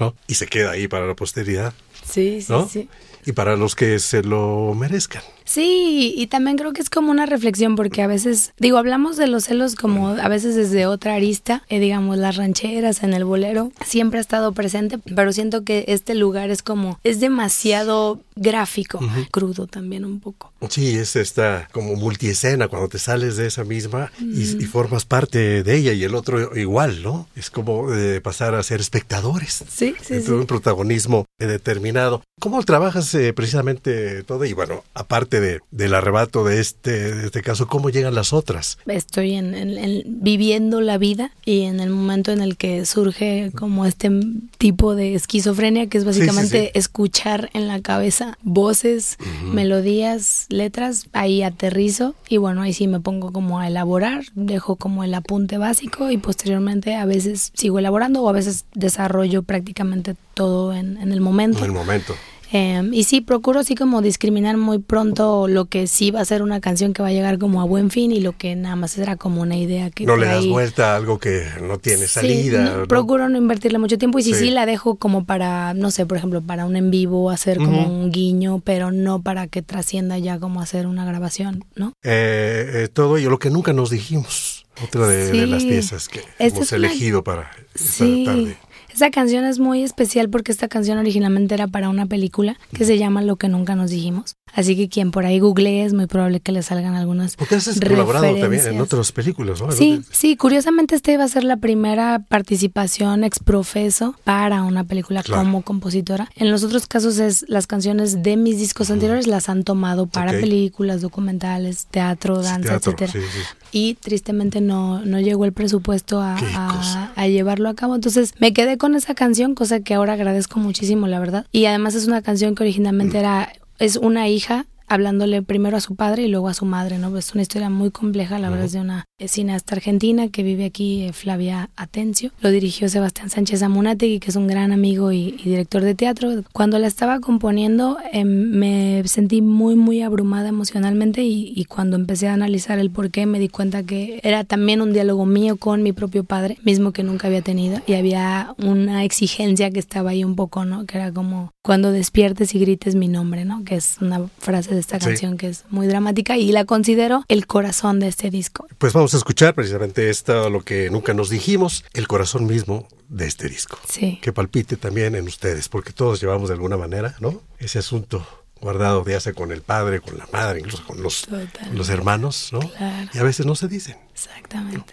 ¿no? 0.00 0.14
Y 0.26 0.34
se 0.34 0.46
queda 0.46 0.72
ahí 0.72 0.88
para 0.88 1.06
la 1.06 1.14
posteridad. 1.14 1.72
Sí, 2.04 2.42
sí, 2.42 2.52
¿no? 2.52 2.68
sí. 2.68 2.88
Y 3.24 3.32
para 3.32 3.56
los 3.56 3.76
que 3.76 3.98
se 3.98 4.22
lo 4.22 4.74
merezcan. 4.74 5.22
Sí, 5.50 6.14
y 6.16 6.28
también 6.28 6.56
creo 6.56 6.72
que 6.72 6.80
es 6.80 6.88
como 6.88 7.10
una 7.10 7.26
reflexión 7.26 7.74
porque 7.74 8.02
a 8.02 8.06
veces, 8.06 8.52
digo, 8.60 8.78
hablamos 8.78 9.16
de 9.16 9.26
los 9.26 9.46
celos 9.46 9.74
como 9.74 10.10
a 10.10 10.28
veces 10.28 10.54
desde 10.54 10.86
otra 10.86 11.16
arista, 11.16 11.64
eh, 11.68 11.80
digamos, 11.80 12.18
las 12.18 12.36
rancheras 12.36 13.02
en 13.02 13.14
el 13.14 13.24
bolero, 13.24 13.72
siempre 13.84 14.18
ha 14.18 14.20
estado 14.20 14.52
presente, 14.52 14.98
pero 15.16 15.32
siento 15.32 15.64
que 15.64 15.86
este 15.88 16.14
lugar 16.14 16.50
es 16.50 16.62
como, 16.62 17.00
es 17.02 17.18
demasiado 17.18 18.20
gráfico, 18.36 19.00
crudo 19.32 19.66
también 19.66 20.04
un 20.04 20.20
poco. 20.20 20.52
Sí, 20.68 20.94
es 20.94 21.16
esta 21.16 21.68
como 21.72 21.96
multiescena 21.96 22.68
cuando 22.68 22.88
te 22.88 23.00
sales 23.00 23.36
de 23.36 23.48
esa 23.48 23.64
misma 23.64 24.12
y, 24.20 24.42
y 24.42 24.66
formas 24.66 25.04
parte 25.04 25.64
de 25.64 25.76
ella 25.76 25.92
y 25.92 26.04
el 26.04 26.14
otro 26.14 26.56
igual, 26.56 27.02
¿no? 27.02 27.26
Es 27.34 27.50
como 27.50 27.90
de 27.90 28.20
pasar 28.20 28.54
a 28.54 28.62
ser 28.62 28.80
espectadores. 28.80 29.64
Sí, 29.68 29.94
sí, 30.00 30.14
de 30.14 30.22
sí. 30.22 30.30
un 30.30 30.46
protagonismo 30.46 31.26
determinado. 31.38 32.22
¿Cómo 32.40 32.62
trabajas 32.62 33.14
eh, 33.14 33.32
precisamente 33.32 34.22
todo? 34.22 34.44
Y 34.44 34.52
bueno, 34.54 34.84
aparte 34.94 35.39
de, 35.40 35.60
del 35.70 35.94
arrebato 35.94 36.44
de 36.44 36.60
este, 36.60 37.14
de 37.14 37.26
este 37.26 37.42
caso, 37.42 37.66
¿cómo 37.66 37.90
llegan 37.90 38.14
las 38.14 38.32
otras? 38.32 38.78
Estoy 38.86 39.34
en, 39.34 39.54
en- 39.54 39.78
en- 39.78 40.02
viviendo 40.22 40.80
la 40.80 40.98
vida 40.98 41.32
y 41.44 41.62
en 41.62 41.80
el 41.80 41.90
momento 41.90 42.32
en 42.32 42.40
el 42.40 42.56
que 42.56 42.84
surge 42.86 43.50
como 43.56 43.86
este 43.86 44.10
tipo 44.58 44.94
de 44.94 45.14
esquizofrenia 45.14 45.88
que 45.88 45.98
es 45.98 46.04
Sí, 46.04 46.12
sí, 46.12 46.20
básicamente 46.20 46.64
sí. 46.66 46.70
escuchar 46.78 47.50
en 47.54 47.66
la 47.68 47.80
cabeza 47.80 48.38
voces, 48.42 49.16
melodías, 49.52 50.46
letras, 50.48 51.06
ahí 51.12 51.42
aterrizo 51.42 52.14
y 52.28 52.38
bueno, 52.38 52.62
ahí 52.62 52.72
sí 52.72 52.86
me 52.88 52.98
pongo 53.00 53.32
como 53.32 53.60
a 53.60 53.68
elaborar, 53.68 54.22
dejo 54.34 54.76
como 54.76 55.04
el 55.04 55.14
apunte 55.14 55.58
básico 55.58 56.10
y 56.10 56.16
posteriormente 56.18 56.94
a 56.96 57.04
veces 57.04 57.52
sigo 57.54 57.78
elaborando 57.78 58.22
o 58.22 58.28
a 58.28 58.32
veces 58.32 58.64
desarrollo 58.74 59.42
prácticamente 59.42 60.16
todo 60.34 60.74
en, 60.74 60.96
en 60.96 61.12
el 61.12 61.20
momento. 61.20 61.58
En 61.58 61.64
el 61.66 61.72
momento. 61.72 62.14
Eh, 62.52 62.82
y 62.92 63.04
sí, 63.04 63.20
procuro 63.20 63.60
así 63.60 63.74
como 63.76 64.02
discriminar 64.02 64.56
muy 64.56 64.78
pronto 64.80 65.46
lo 65.46 65.66
que 65.66 65.86
sí 65.86 66.10
va 66.10 66.20
a 66.20 66.24
ser 66.24 66.42
una 66.42 66.60
canción 66.60 66.92
que 66.92 67.00
va 67.02 67.08
a 67.08 67.12
llegar 67.12 67.38
como 67.38 67.60
a 67.60 67.64
buen 67.64 67.90
fin 67.90 68.10
y 68.10 68.20
lo 68.20 68.36
que 68.36 68.56
nada 68.56 68.74
más 68.76 68.90
será 68.92 69.16
como 69.16 69.40
una 69.42 69.56
idea 69.56 69.90
que 69.90 70.04
No 70.04 70.16
le 70.16 70.26
das 70.26 70.38
ahí- 70.40 70.50
vuelta 70.50 70.92
a 70.92 70.96
algo 70.96 71.18
que 71.18 71.44
no 71.62 71.78
tiene 71.78 72.02
Sí, 72.02 72.08
salida. 72.08 72.64
no, 72.64 72.76
¿no? 72.78 72.86
Procuro 72.88 73.28
no 73.28 73.38
invertirle 73.38 73.78
mucho 73.78 73.98
tiempo 73.98 74.18
y 74.18 74.22
si 74.24 74.34
sí. 74.34 74.40
Sí. 74.46 74.50
la 74.50 74.66
dejo 74.66 74.96
como 74.96 75.24
para, 75.24 75.74
no 75.74 75.90
sé, 75.92 76.06
por 76.06 76.16
ejemplo, 76.16 76.42
para 76.42 76.66
un 76.66 76.74
en 76.76 76.90
vivo, 76.90 77.30
hacer 77.30 77.58
como 77.58 77.86
un 77.86 78.10
guiño, 78.10 78.60
pero 78.64 78.90
no 78.90 79.22
para 79.22 79.46
que 79.46 79.62
trascienda 79.62 80.18
ya 80.18 80.38
como 80.40 80.60
hacer 80.60 80.86
una 80.88 81.04
grabación, 81.04 81.64
¿no? 81.76 81.92
Eh, 82.02 82.70
eh, 82.84 82.88
todo 82.92 83.16
ello, 83.16 83.30
lo 83.30 83.38
que 83.38 83.50
nunca 83.50 83.72
nos 83.72 83.90
dijimos. 83.90 84.66
Otra 84.82 85.06
de, 85.06 85.46
las 85.46 85.62
piezas 85.64 86.08
que 86.08 86.20
Esta 86.38 86.56
hemos 86.58 86.72
una- 86.72 86.76
elegido 86.78 87.22
para 87.22 87.50
esta 87.74 88.04
tarde. 88.24 88.56
Esta 88.92 89.10
canción 89.10 89.44
es 89.44 89.58
muy 89.58 89.82
especial 89.82 90.28
porque 90.28 90.52
esta 90.52 90.68
canción 90.68 90.98
originalmente 90.98 91.54
era 91.54 91.68
para 91.68 91.88
una 91.88 92.06
película 92.06 92.58
que 92.74 92.84
se 92.84 92.98
llama 92.98 93.22
Lo 93.22 93.36
que 93.36 93.48
nunca 93.48 93.76
nos 93.76 93.90
dijimos. 93.90 94.36
Así 94.54 94.76
que 94.76 94.88
quien 94.88 95.10
por 95.10 95.24
ahí 95.26 95.38
googlee 95.40 95.82
es 95.82 95.92
muy 95.92 96.06
probable 96.06 96.40
que 96.40 96.52
le 96.52 96.62
salgan 96.62 96.94
algunas 96.94 97.36
Porque 97.36 97.54
has 97.56 97.78
colaborado 97.80 98.34
también 98.36 98.66
en 98.66 98.80
otras 98.80 99.12
películas, 99.12 99.60
¿no? 99.62 99.70
Sí, 99.72 100.02
sí, 100.10 100.36
curiosamente 100.36 100.94
esta 100.94 101.12
iba 101.12 101.24
a 101.24 101.28
ser 101.28 101.44
la 101.44 101.56
primera 101.58 102.24
participación 102.28 103.24
exprofeso 103.24 104.14
para 104.24 104.62
una 104.62 104.84
película 104.84 105.22
Claro. 105.22 105.42
como 105.42 105.62
compositora. 105.62 106.28
En 106.36 106.50
los 106.50 106.64
otros 106.64 106.86
casos 106.86 107.18
es 107.18 107.44
las 107.48 107.66
canciones 107.66 108.22
de 108.22 108.36
mis 108.36 108.58
discos 108.58 108.90
anteriores 108.90 109.26
las 109.26 109.48
han 109.48 109.62
tomado 109.64 110.06
para 110.06 110.32
películas, 110.32 111.00
documentales, 111.00 111.86
teatro, 111.90 112.42
Sí, 112.42 112.48
danza, 112.48 112.68
teatro, 112.80 112.92
etcétera. 112.92 113.12
sí, 113.12 113.18
sí. 113.20 113.40
Y 113.72 113.94
tristemente 113.94 114.60
no, 114.60 115.04
no 115.04 115.20
llegó 115.20 115.44
el 115.44 115.52
presupuesto 115.52 116.20
a 116.20 117.26
llevarlo 117.28 117.68
a 117.68 117.74
cabo. 117.74 117.94
Entonces 117.94 118.34
me 118.38 118.52
quedé 118.52 118.78
con 118.78 118.94
esa 118.94 119.14
canción, 119.14 119.54
cosa 119.54 119.80
que 119.80 119.94
ahora 119.94 120.14
agradezco 120.14 120.58
muchísimo, 120.60 121.06
la 121.06 121.20
verdad. 121.20 121.46
Y 121.52 121.66
además 121.66 121.94
es 121.94 122.06
una 122.06 122.22
canción 122.22 122.54
que 122.54 122.62
originalmente 122.64 123.16
Mm. 123.18 123.20
era, 123.20 123.52
es 123.80 123.96
una 123.96 124.28
hija 124.28 124.66
hablándole 124.90 125.40
primero 125.42 125.76
a 125.76 125.80
su 125.80 125.94
padre 125.94 126.24
y 126.24 126.28
luego 126.28 126.48
a 126.48 126.54
su 126.54 126.66
madre, 126.66 126.98
¿no? 126.98 127.16
Es 127.16 127.32
una 127.32 127.42
historia 127.42 127.70
muy 127.70 127.90
compleja, 127.90 128.38
la 128.38 128.50
verdad 128.50 128.66
es 128.66 128.72
de 128.72 128.80
una 128.80 129.04
cineasta 129.18 129.76
argentina 129.76 130.28
que 130.28 130.42
vive 130.42 130.64
aquí, 130.64 131.04
eh, 131.04 131.12
Flavia 131.12 131.70
Atencio. 131.76 132.32
Lo 132.40 132.50
dirigió 132.50 132.88
Sebastián 132.88 133.30
Sánchez 133.30 133.62
Amunategui, 133.62 134.18
que 134.18 134.30
es 134.30 134.36
un 134.36 134.48
gran 134.48 134.72
amigo 134.72 135.12
y, 135.12 135.36
y 135.38 135.44
director 135.44 135.82
de 135.82 135.94
teatro. 135.94 136.42
Cuando 136.52 136.78
la 136.78 136.88
estaba 136.88 137.20
componiendo 137.20 137.98
eh, 138.12 138.24
me 138.24 139.02
sentí 139.06 139.42
muy, 139.42 139.76
muy 139.76 140.02
abrumada 140.02 140.48
emocionalmente 140.48 141.22
y, 141.22 141.52
y 141.54 141.64
cuando 141.66 141.96
empecé 141.96 142.28
a 142.28 142.34
analizar 142.34 142.78
el 142.78 142.90
por 142.90 143.10
qué 143.10 143.26
me 143.26 143.38
di 143.38 143.48
cuenta 143.48 143.84
que 143.84 144.20
era 144.24 144.44
también 144.44 144.82
un 144.82 144.92
diálogo 144.92 145.24
mío 145.24 145.56
con 145.56 145.82
mi 145.82 145.92
propio 145.92 146.24
padre, 146.24 146.58
mismo 146.64 146.92
que 146.92 147.04
nunca 147.04 147.28
había 147.28 147.42
tenido 147.42 147.80
y 147.86 147.94
había 147.94 148.54
una 148.58 149.04
exigencia 149.04 149.70
que 149.70 149.78
estaba 149.78 150.10
ahí 150.10 150.24
un 150.24 150.34
poco, 150.34 150.64
¿no? 150.64 150.86
Que 150.86 150.98
era 150.98 151.12
como 151.12 151.52
cuando 151.62 151.92
despiertes 151.92 152.54
y 152.54 152.58
grites 152.58 152.94
mi 152.94 153.08
nombre, 153.08 153.44
¿no? 153.44 153.64
Que 153.64 153.76
es 153.76 153.98
una 154.00 154.26
frase 154.38 154.74
de 154.74 154.79
esta 154.80 154.98
Sí. 154.98 155.06
canción 155.06 155.36
que 155.36 155.48
es 155.48 155.64
muy 155.70 155.86
dramática 155.86 156.36
y 156.36 156.52
la 156.52 156.64
considero 156.64 157.24
el 157.28 157.46
corazón 157.46 158.00
de 158.00 158.08
este 158.08 158.30
disco. 158.30 158.66
Pues 158.78 158.92
vamos 158.92 159.14
a 159.14 159.16
escuchar 159.18 159.54
precisamente 159.54 160.10
esto, 160.10 160.50
lo 160.50 160.62
que 160.62 160.90
nunca 160.90 161.14
nos 161.14 161.30
dijimos, 161.30 161.84
el 161.94 162.08
corazón 162.08 162.46
mismo 162.46 162.88
de 163.08 163.26
este 163.26 163.48
disco. 163.48 163.78
Sí. 163.88 164.18
Que 164.22 164.32
palpite 164.32 164.76
también 164.76 165.14
en 165.14 165.26
ustedes, 165.26 165.68
porque 165.68 165.92
todos 165.92 166.20
llevamos 166.20 166.48
de 166.48 166.54
alguna 166.54 166.76
manera, 166.76 167.16
¿no? 167.20 167.40
Ese 167.58 167.78
asunto 167.78 168.26
guardado 168.60 169.04
ya 169.06 169.20
sea 169.20 169.32
con 169.32 169.52
el 169.52 169.62
padre, 169.62 170.00
con 170.00 170.18
la 170.18 170.28
madre, 170.32 170.60
incluso 170.60 170.84
con 170.86 171.02
los, 171.02 171.26
los 171.72 171.88
hermanos, 171.88 172.50
¿no? 172.52 172.60
Claro. 172.60 173.08
Y 173.14 173.18
a 173.18 173.22
veces 173.22 173.46
no 173.46 173.54
se 173.54 173.68
dicen. 173.68 173.96
Exactamente. 174.12 174.92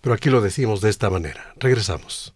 Pero 0.00 0.14
aquí 0.14 0.30
lo 0.30 0.40
decimos 0.40 0.80
de 0.80 0.90
esta 0.90 1.10
manera. 1.10 1.52
Regresamos. 1.56 2.34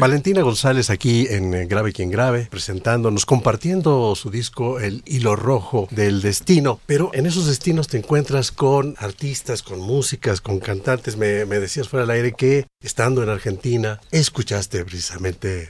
Valentina 0.00 0.40
González 0.40 0.88
aquí 0.88 1.26
en 1.28 1.52
eh, 1.52 1.66
Grave 1.66 1.92
Quien 1.92 2.10
Grave, 2.10 2.48
presentándonos, 2.50 3.26
compartiendo 3.26 4.14
su 4.14 4.30
disco 4.30 4.80
El 4.80 5.02
Hilo 5.04 5.36
Rojo 5.36 5.88
del 5.90 6.22
Destino. 6.22 6.80
Pero 6.86 7.10
en 7.12 7.26
esos 7.26 7.46
destinos 7.46 7.86
te 7.86 7.98
encuentras 7.98 8.50
con 8.50 8.94
artistas, 8.96 9.62
con 9.62 9.78
músicas, 9.78 10.40
con 10.40 10.58
cantantes. 10.58 11.18
Me, 11.18 11.44
me 11.44 11.60
decías 11.60 11.90
fuera 11.90 12.06
del 12.06 12.16
aire 12.16 12.32
que 12.32 12.66
estando 12.82 13.22
en 13.22 13.28
Argentina 13.28 14.00
escuchaste 14.10 14.82
precisamente 14.86 15.68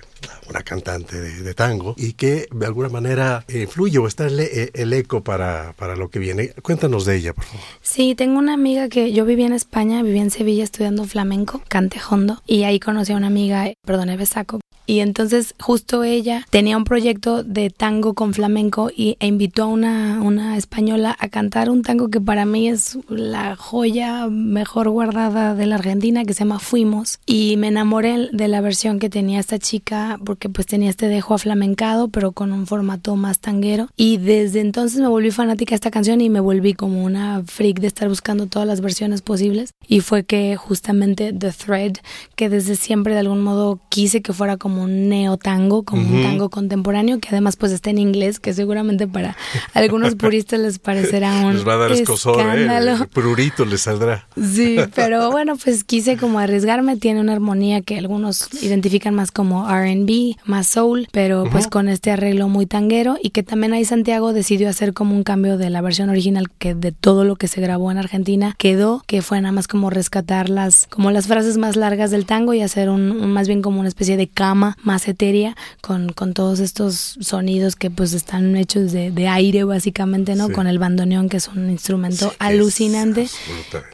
una 0.48 0.62
cantante 0.62 1.20
de, 1.20 1.54
tango 1.54 1.94
y 1.96 2.12
que 2.14 2.46
de 2.52 2.66
alguna 2.66 2.88
manera 2.88 3.44
influye 3.48 3.98
o 3.98 4.06
está 4.06 4.26
el, 4.26 4.40
el, 4.72 4.92
eco 4.92 5.22
para, 5.22 5.74
para 5.76 5.96
lo 5.96 6.08
que 6.08 6.18
viene. 6.18 6.50
Cuéntanos 6.62 7.04
de 7.04 7.16
ella, 7.16 7.32
por 7.32 7.44
favor. 7.44 7.60
Sí, 7.82 8.14
tengo 8.14 8.38
una 8.38 8.54
amiga 8.54 8.88
que 8.88 9.12
yo 9.12 9.24
vivía 9.24 9.46
en 9.46 9.52
España, 9.52 10.02
vivía 10.02 10.22
en 10.22 10.30
Sevilla 10.30 10.64
estudiando 10.64 11.04
flamenco, 11.04 11.62
cante 11.68 12.00
hondo, 12.08 12.42
y 12.46 12.64
ahí 12.64 12.80
conocí 12.80 13.12
a 13.12 13.16
una 13.16 13.26
amiga, 13.28 13.72
perdón, 13.84 14.10
Saco, 14.26 14.60
y 14.90 14.98
entonces 14.98 15.54
justo 15.60 16.02
ella 16.02 16.44
tenía 16.50 16.76
un 16.76 16.82
proyecto 16.82 17.44
de 17.44 17.70
tango 17.70 18.14
con 18.14 18.34
flamenco 18.34 18.90
y, 18.90 19.16
e 19.20 19.28
invitó 19.28 19.62
a 19.62 19.66
una, 19.66 20.20
una 20.20 20.56
española 20.56 21.16
a 21.16 21.28
cantar 21.28 21.70
un 21.70 21.82
tango 21.82 22.08
que 22.08 22.20
para 22.20 22.44
mí 22.44 22.68
es 22.68 22.98
la 23.08 23.54
joya 23.54 24.26
mejor 24.26 24.88
guardada 24.88 25.54
de 25.54 25.66
la 25.66 25.76
Argentina 25.76 26.24
que 26.24 26.34
se 26.34 26.40
llama 26.40 26.58
Fuimos. 26.58 27.20
Y 27.24 27.56
me 27.56 27.68
enamoré 27.68 28.30
de 28.32 28.48
la 28.48 28.60
versión 28.60 28.98
que 28.98 29.08
tenía 29.08 29.38
esta 29.38 29.60
chica 29.60 30.18
porque 30.24 30.48
pues 30.48 30.66
tenía 30.66 30.90
este 30.90 31.06
dejo 31.06 31.34
aflamencado 31.34 32.08
pero 32.08 32.32
con 32.32 32.50
un 32.50 32.66
formato 32.66 33.14
más 33.14 33.38
tanguero. 33.38 33.90
Y 33.96 34.16
desde 34.16 34.58
entonces 34.58 35.00
me 35.00 35.06
volví 35.06 35.30
fanática 35.30 35.70
de 35.70 35.76
esta 35.76 35.92
canción 35.92 36.20
y 36.20 36.30
me 36.30 36.40
volví 36.40 36.74
como 36.74 37.04
una 37.04 37.44
freak 37.46 37.78
de 37.78 37.86
estar 37.86 38.08
buscando 38.08 38.48
todas 38.48 38.66
las 38.66 38.80
versiones 38.80 39.22
posibles. 39.22 39.72
Y 39.86 40.00
fue 40.00 40.24
que 40.24 40.56
justamente 40.56 41.32
The 41.32 41.52
Thread 41.52 41.92
que 42.34 42.48
desde 42.48 42.74
siempre 42.74 43.14
de 43.14 43.20
algún 43.20 43.44
modo 43.44 43.78
quise 43.88 44.20
que 44.20 44.32
fuera 44.32 44.56
como 44.56 44.79
un 44.82 45.08
neotango, 45.08 45.82
como 45.84 46.02
un 46.02 46.22
tango 46.22 46.50
contemporáneo, 46.50 47.18
que 47.20 47.28
además 47.28 47.56
pues 47.56 47.72
está 47.72 47.90
en 47.90 47.98
inglés, 47.98 48.40
que 48.40 48.54
seguramente 48.54 49.06
para 49.06 49.36
algunos 49.74 50.14
puristas 50.14 50.60
les 50.60 50.78
parecerá 50.78 51.40
un 51.44 51.54
les 51.54 51.66
va 51.66 51.74
a 51.74 51.76
dar 51.76 51.92
escosor, 51.92 52.58
¿eh? 52.58 52.96
prurito 53.12 53.64
les 53.64 53.82
saldrá. 53.82 54.26
Sí, 54.40 54.78
pero 54.94 55.30
bueno, 55.30 55.56
pues 55.62 55.84
quise 55.84 56.16
como 56.16 56.38
arriesgarme, 56.38 56.96
tiene 56.96 57.20
una 57.20 57.32
armonía 57.32 57.80
que 57.80 57.98
algunos 57.98 58.48
identifican 58.62 59.14
más 59.14 59.30
como 59.30 59.68
R&B, 59.68 60.36
más 60.44 60.66
soul, 60.66 61.08
pero 61.12 61.44
pues 61.50 61.66
con 61.66 61.88
este 61.88 62.10
arreglo 62.10 62.48
muy 62.48 62.66
tanguero 62.66 63.16
y 63.22 63.30
que 63.30 63.42
también 63.42 63.72
ahí 63.72 63.84
Santiago 63.84 64.32
decidió 64.32 64.68
hacer 64.68 64.92
como 64.92 65.14
un 65.14 65.22
cambio 65.22 65.58
de 65.58 65.70
la 65.70 65.80
versión 65.80 66.08
original 66.10 66.50
que 66.58 66.74
de 66.74 66.92
todo 66.92 67.24
lo 67.24 67.36
que 67.36 67.48
se 67.48 67.60
grabó 67.60 67.90
en 67.90 67.98
Argentina 67.98 68.54
quedó, 68.58 69.02
que 69.06 69.22
fue 69.22 69.40
nada 69.40 69.52
más 69.52 69.68
como 69.68 69.90
rescatar 69.90 70.48
las 70.48 70.86
como 70.86 71.10
las 71.10 71.26
frases 71.26 71.56
más 71.58 71.76
largas 71.76 72.10
del 72.10 72.26
tango 72.26 72.54
y 72.54 72.62
hacer 72.62 72.90
un 72.90 73.32
más 73.32 73.48
bien 73.48 73.62
como 73.62 73.80
una 73.80 73.88
especie 73.88 74.16
de 74.16 74.28
cama 74.28 74.69
más 74.82 75.08
etérea 75.08 75.56
con, 75.80 76.12
con 76.12 76.34
todos 76.34 76.60
estos 76.60 77.16
sonidos 77.20 77.76
que 77.76 77.90
pues 77.90 78.12
están 78.12 78.56
hechos 78.56 78.92
de, 78.92 79.10
de 79.10 79.28
aire 79.28 79.64
básicamente, 79.64 80.34
¿no? 80.34 80.50
Con 80.50 80.66
el 80.66 80.78
bandoneón 80.78 81.28
que 81.28 81.36
es 81.38 81.48
un 81.48 81.70
instrumento 81.70 82.32
alucinante. 82.38 83.28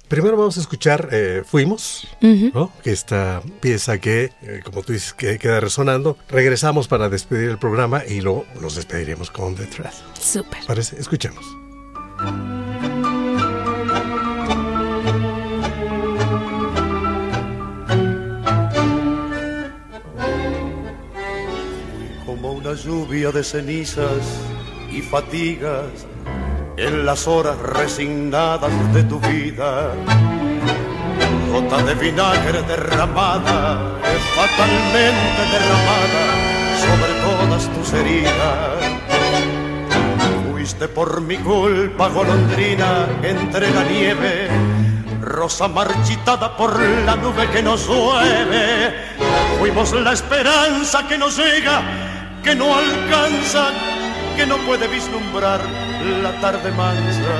Primero 0.08 0.36
vamos 0.36 0.56
a 0.56 0.60
escuchar 0.60 1.08
eh, 1.12 1.42
Fuimos, 1.44 2.06
¿no? 2.20 2.72
Esta 2.84 3.42
pieza 3.60 3.98
que, 3.98 4.32
eh, 4.42 4.60
como 4.64 4.82
tú 4.82 4.92
dices, 4.92 5.12
que 5.14 5.38
queda 5.38 5.60
resonando. 5.60 6.16
Regresamos 6.28 6.88
para 6.88 7.08
despedir 7.08 7.50
el 7.50 7.58
programa 7.58 8.02
y 8.06 8.20
luego 8.20 8.46
nos 8.60 8.76
despediremos 8.76 9.30
con 9.30 9.54
The 9.54 9.66
Thread. 9.66 9.92
Súper. 10.20 10.64
Parece, 10.66 10.98
escuchemos. 10.98 11.44
Una 22.66 22.74
lluvia 22.74 23.30
de 23.30 23.44
cenizas 23.44 24.40
y 24.90 25.00
fatigas 25.00 25.84
en 26.76 27.06
las 27.06 27.28
horas 27.28 27.56
resignadas 27.58 28.72
de 28.92 29.04
tu 29.04 29.20
vida. 29.20 29.92
Gota 31.52 31.82
de 31.84 31.94
vinagre 31.94 32.62
derramada, 32.62 33.96
fatalmente 34.34 35.42
derramada 35.52 36.24
sobre 36.82 37.12
todas 37.22 37.68
tus 37.72 37.92
heridas. 37.92 38.98
Fuiste 40.50 40.88
por 40.88 41.20
mi 41.20 41.36
culpa 41.36 42.08
golondrina 42.08 43.06
entre 43.22 43.70
la 43.70 43.84
nieve, 43.84 44.48
rosa 45.20 45.68
marchitada 45.68 46.56
por 46.56 46.80
la 46.80 47.14
nube 47.14 47.48
que 47.52 47.62
nos 47.62 47.86
llueve. 47.86 48.92
Fuimos 49.60 49.92
la 49.92 50.12
esperanza 50.12 51.06
que 51.06 51.16
nos 51.16 51.36
llega 51.38 52.15
que 52.46 52.54
no 52.54 52.76
alcanza, 52.76 53.72
que 54.36 54.46
no 54.46 54.56
puede 54.58 54.86
vislumbrar 54.86 55.60
la 56.22 56.40
tarde 56.40 56.70
mansa. 56.70 57.34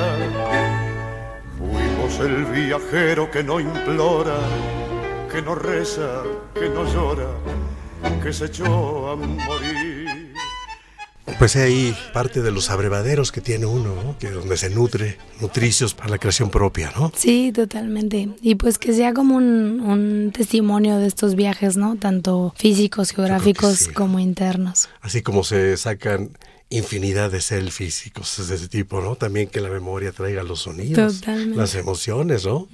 Fuimos 1.57 2.19
el 2.19 2.43
viajero 2.47 3.31
que 3.31 3.41
no 3.41 3.61
implora, 3.61 4.35
que 5.31 5.41
no 5.41 5.55
reza, 5.55 6.23
que 6.53 6.67
no 6.67 6.83
llora, 6.93 7.29
que 8.21 8.33
se 8.33 8.47
echó 8.47 9.11
a 9.11 9.15
morir. 9.15 9.86
Pues 11.39 11.55
ahí 11.55 11.95
parte 12.13 12.41
de 12.41 12.51
los 12.51 12.69
abrevaderos 12.69 13.31
que 13.31 13.41
tiene 13.41 13.65
uno, 13.65 13.93
¿no? 13.95 14.17
que 14.17 14.31
donde 14.31 14.57
se 14.57 14.69
nutre, 14.69 15.17
nutricios 15.39 15.93
para 15.93 16.09
la 16.09 16.17
creación 16.17 16.49
propia, 16.49 16.91
¿no? 16.95 17.11
Sí, 17.15 17.51
totalmente. 17.53 18.29
Y 18.41 18.55
pues 18.55 18.77
que 18.77 18.93
sea 18.93 19.13
como 19.13 19.35
un, 19.35 20.31
testimonio 20.33 20.97
de 20.97 21.07
estos 21.07 21.35
viajes, 21.35 21.77
¿no? 21.77 21.95
Tanto 21.95 22.53
físicos, 22.57 23.11
geográficos 23.11 23.89
como 23.89 24.19
internos. 24.19 24.89
Así 25.01 25.21
como 25.21 25.43
se 25.43 25.77
sacan 25.77 26.31
infinidad 26.69 27.31
de 27.31 27.39
selfies 27.39 28.05
y 28.07 28.09
cosas 28.09 28.49
de 28.49 28.55
ese 28.55 28.67
tipo, 28.67 29.01
¿no? 29.01 29.15
También 29.15 29.47
que 29.47 29.61
la 29.61 29.69
memoria 29.69 30.11
traiga 30.11 30.43
los 30.43 30.61
sonidos, 30.61 31.21
las 31.25 31.75
emociones, 31.75 32.45
¿no? 32.45 32.67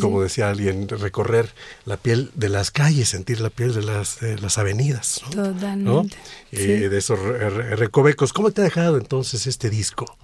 Como 0.00 0.22
decía 0.22 0.48
alguien, 0.50 0.88
recorrer 0.88 1.50
la 1.86 1.96
piel 1.96 2.30
de 2.34 2.48
las 2.48 2.70
calles, 2.70 3.08
sentir 3.08 3.40
la 3.40 3.50
piel 3.50 3.74
de 3.74 3.82
las, 3.82 4.22
las 4.22 4.58
avenidas, 4.58 5.22
¿no? 5.34 5.52
Totalmente. 5.52 6.16
Y 6.52 6.66
de 6.66 6.98
esos 6.98 7.18
recovecos. 7.18 8.32
¿Cómo 8.32 8.52
te 8.52 8.60
ha 8.60 8.64
dejado 8.64 8.96
entonces 8.96 9.46
este 9.46 9.70
disco? 9.70 10.16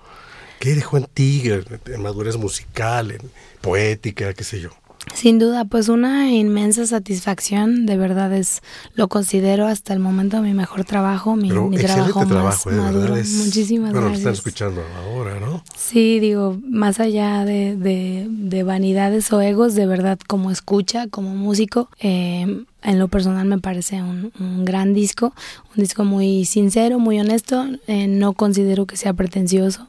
¿Qué 0.60 0.74
dejó 0.74 0.96
en 0.96 1.04
ti, 1.04 1.50
en 1.86 2.02
madurez 2.02 2.36
musical, 2.36 3.10
en 3.10 3.20
poética, 3.60 4.32
qué 4.32 4.44
sé 4.44 4.60
yo? 4.60 4.70
Sin 5.14 5.38
duda, 5.38 5.64
pues 5.64 5.88
una 5.88 6.30
inmensa 6.32 6.86
satisfacción, 6.86 7.86
de 7.86 7.96
verdad 7.96 8.32
es, 8.34 8.62
lo 8.94 9.08
considero 9.08 9.66
hasta 9.66 9.92
el 9.92 9.98
momento 9.98 10.42
mi 10.42 10.52
mejor 10.52 10.84
trabajo, 10.84 11.36
mi, 11.36 11.50
mi 11.50 11.78
trabajo, 11.78 12.24
más 12.26 12.66
maduro. 12.66 13.14
Muchísimas 13.14 13.92
bueno, 13.92 14.08
gracias. 14.08 14.24
Lo 14.24 14.30
están 14.30 14.32
escuchando 14.34 14.82
ahora, 14.98 15.40
¿no? 15.40 15.62
Sí, 15.76 16.20
digo, 16.20 16.58
más 16.68 17.00
allá 17.00 17.44
de, 17.44 17.76
de, 17.76 18.26
de 18.28 18.62
vanidades 18.62 19.32
o 19.32 19.40
egos, 19.40 19.74
de 19.74 19.86
verdad 19.86 20.18
como 20.26 20.50
escucha, 20.50 21.06
como 21.08 21.34
músico, 21.34 21.88
eh, 22.00 22.64
en 22.86 22.98
lo 22.98 23.08
personal 23.08 23.46
me 23.46 23.58
parece 23.58 24.02
un, 24.02 24.32
gran 24.64 24.94
disco, 24.94 25.34
un 25.76 25.82
disco 25.82 26.04
muy 26.04 26.44
sincero, 26.44 26.98
muy 26.98 27.18
honesto, 27.18 27.66
eh, 27.88 28.06
no 28.06 28.32
considero 28.32 28.86
que 28.86 28.96
sea 28.96 29.12
pretencioso, 29.12 29.88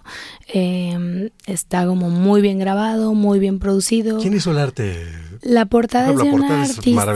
eh, 0.54 1.30
está 1.46 1.86
como 1.86 2.10
muy 2.10 2.42
bien 2.42 2.58
grabado, 2.58 3.14
muy 3.14 3.40
bien 3.40 3.60
producido. 3.60 4.20
¿Quién 4.20 4.34
hizo 4.34 4.52
el 4.52 4.58
arte? 4.58 5.06
La 5.42 5.66
portada 5.66 6.12
es 6.12 6.18
de 6.18 6.24
un 6.24 6.44
artista 6.44 7.16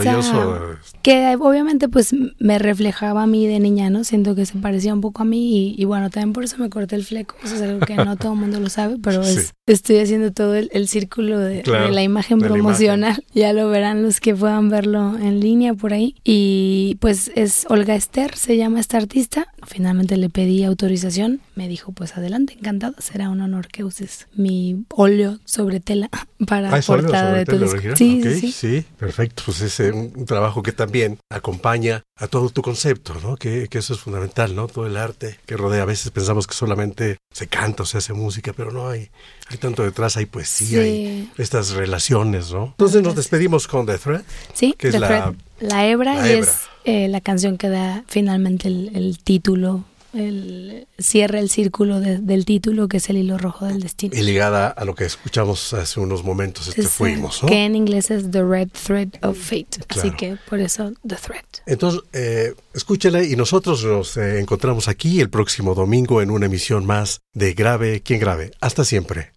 que 1.02 1.36
obviamente 1.40 1.88
pues 1.88 2.14
me 2.38 2.58
reflejaba 2.58 3.24
a 3.24 3.26
mí 3.26 3.46
de 3.46 3.60
niña, 3.60 3.90
¿no? 3.90 4.04
Siento 4.04 4.34
que 4.34 4.46
se 4.46 4.58
parecía 4.58 4.94
un 4.94 5.00
poco 5.00 5.22
a 5.22 5.24
mí 5.24 5.74
y, 5.76 5.84
bueno, 5.84 6.10
también 6.10 6.32
por 6.32 6.44
eso 6.44 6.58
me 6.58 6.70
corté 6.70 6.96
el 6.96 7.04
fleco, 7.04 7.36
eso 7.44 7.56
es 7.56 7.62
algo 7.62 7.80
que 7.80 7.96
no 7.96 8.16
todo 8.16 8.32
el 8.32 8.38
mundo 8.38 8.60
lo 8.60 8.68
sabe, 8.68 8.96
pero 9.02 9.22
es, 9.22 9.54
estoy 9.66 9.98
haciendo 9.98 10.32
todo 10.32 10.54
el, 10.54 10.88
círculo 10.88 11.38
de, 11.38 11.62
la 11.64 12.02
imagen 12.02 12.38
promocional, 12.38 13.24
ya 13.34 13.52
lo 13.52 13.68
verán 13.68 14.02
los 14.02 14.20
que 14.20 14.34
puedan 14.34 14.68
verlo 14.68 15.16
en 15.18 15.40
línea 15.40 15.74
por 15.74 15.92
ahí. 15.92 16.16
Y 16.24 16.96
pues 17.00 17.30
es 17.34 17.66
Olga 17.68 17.94
Esther, 17.94 18.36
se 18.36 18.56
llama 18.56 18.80
esta 18.80 18.96
artista. 18.96 19.46
Finalmente 19.66 20.16
le 20.16 20.28
pedí 20.28 20.64
autorización, 20.64 21.40
me 21.54 21.68
dijo 21.68 21.92
pues 21.92 22.16
adelante, 22.16 22.54
encantado, 22.58 22.94
será 22.98 23.30
un 23.30 23.40
honor 23.40 23.68
que 23.68 23.84
uses 23.84 24.28
mi 24.34 24.84
óleo 24.90 25.38
sobre 25.44 25.80
tela 25.80 26.10
para 26.46 26.74
ah, 26.74 26.80
portada 26.86 27.34
de 27.34 27.44
tu 27.44 27.58
disco. 27.58 27.96
Sí, 27.96 28.11
sí, 28.20 28.52
sí, 28.52 28.84
perfecto, 28.98 29.42
pues 29.46 29.60
es 29.60 29.78
un, 29.92 30.26
trabajo 30.26 30.62
que 30.62 30.72
también 30.72 31.18
acompaña 31.30 32.02
a 32.16 32.26
todo 32.26 32.50
tu 32.50 32.62
concepto, 32.62 33.14
¿no? 33.22 33.36
Que, 33.36 33.68
que, 33.68 33.78
eso 33.78 33.94
es 33.94 34.00
fundamental, 34.00 34.54
¿no? 34.54 34.66
Todo 34.66 34.86
el 34.86 34.96
arte 34.96 35.38
que 35.46 35.56
rodea. 35.56 35.82
A 35.82 35.86
veces 35.86 36.10
pensamos 36.10 36.46
que 36.46 36.54
solamente 36.54 37.18
se 37.32 37.46
canta 37.46 37.84
o 37.84 37.86
se 37.86 37.98
hace 37.98 38.12
música, 38.12 38.52
pero 38.52 38.70
no 38.70 38.88
hay, 38.88 39.10
hay 39.48 39.56
tanto 39.58 39.82
detrás, 39.82 40.16
hay 40.16 40.26
poesía, 40.26 40.80
hay 40.80 41.30
estas 41.38 41.70
relaciones, 41.70 42.52
¿no? 42.52 42.66
Entonces 42.66 43.02
nos 43.02 43.14
despedimos 43.14 43.66
con 43.66 43.86
The 43.86 43.98
Thread. 43.98 44.22
Sí, 44.54 44.74
que 44.76 44.88
es 44.88 44.98
la, 44.98 45.34
la 45.60 45.86
hebra 45.86 46.26
y 46.26 46.32
es 46.32 46.68
eh, 46.84 47.06
la 47.08 47.20
canción 47.20 47.58
que 47.58 47.68
da 47.68 48.04
finalmente 48.08 48.68
el, 48.68 49.18
título 49.22 49.84
el, 50.14 50.86
cierra 50.98 51.38
el 51.38 51.50
círculo 51.50 52.00
del 52.00 52.44
título 52.44 52.88
que 52.88 52.98
es 52.98 53.08
el 53.10 53.18
hilo 53.18 53.38
rojo 53.38 53.66
del 53.66 53.80
destino. 53.80 54.16
Y 54.16 54.22
ligada 54.22 54.68
a 54.68 54.84
lo 54.84 54.94
que 54.94 55.04
escuchamos 55.04 55.72
hace 55.74 56.00
unos 56.00 56.24
momentos, 56.24 56.68
este 56.68 56.82
fuimos, 56.82 57.42
¿no? 57.42 57.48
Que 57.48 57.64
en 57.64 57.74
inglés 57.74 58.10
es 58.10 58.30
The 58.30 58.42
Red 58.42 58.68
Thread 58.86 59.08
of 59.22 59.38
Fate, 59.38 59.80
así 59.88 60.10
que 60.12 60.36
por 60.48 60.60
eso 60.60 60.92
The 61.06 61.16
Thread. 61.16 61.44
Entonces, 61.66 62.02
eh, 62.12 62.54
escúchela 62.74 63.22
y 63.22 63.36
nosotros 63.36 63.84
nos 63.84 64.16
eh, 64.16 64.40
encontramos 64.40 64.88
aquí 64.88 65.20
el 65.20 65.30
próximo 65.30 65.74
domingo 65.74 66.22
en 66.22 66.30
una 66.30 66.46
emisión 66.46 66.86
más 66.86 67.20
de 67.32 67.54
Grave, 67.54 68.00
quien 68.02 68.20
grave. 68.20 68.52
Hasta 68.60 68.84
siempre. 68.84 69.32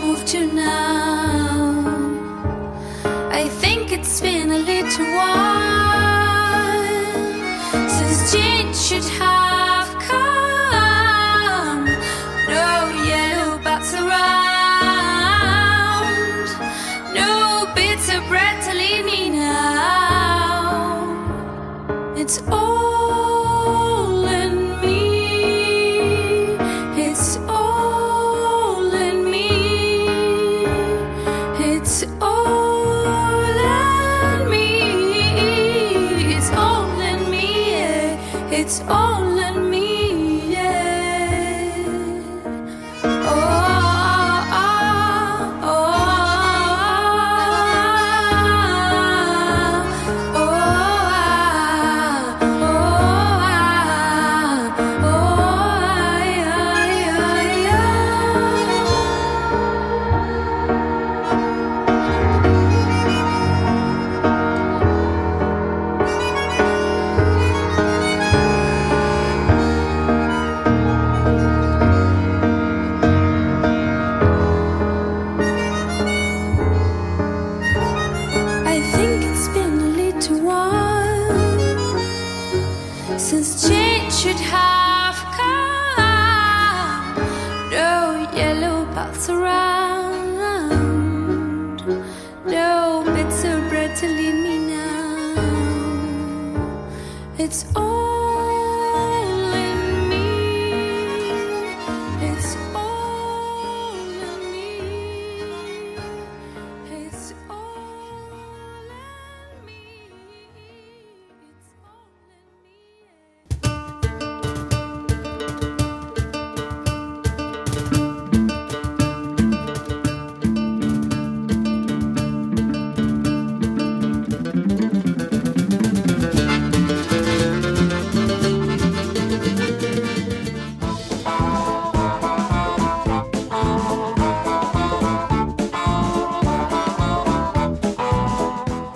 moved 0.00 0.26
to 0.28 0.46
now. 0.52 1.84
I 3.30 3.48
think 3.48 3.92
it's 3.92 4.20
been 4.20 4.50
a 4.50 4.58
little 4.58 5.06
while 5.18 6.88
since 7.88 8.32
change 8.32 8.76
should 8.76 9.04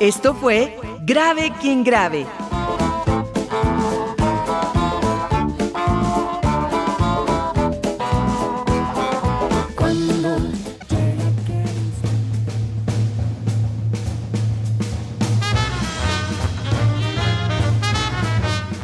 Esto 0.04 0.34
fue 0.34 0.76
Grave 1.06 1.50
quien 1.62 1.82
grave. 1.82 2.26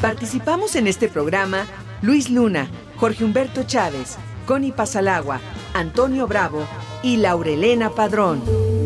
Participamos 0.00 0.74
en 0.74 0.86
este 0.86 1.10
programa 1.10 1.66
Luis 2.00 2.30
Luna, 2.30 2.66
Jorge 2.96 3.26
Humberto 3.26 3.64
Chávez, 3.64 4.16
Connie 4.46 4.72
Pasalagua, 4.72 5.38
Antonio 5.74 6.26
Bravo 6.26 6.66
y 7.02 7.18
Laurelena 7.18 7.90
Padrón. 7.90 8.79